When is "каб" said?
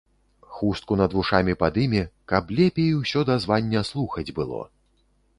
2.33-2.49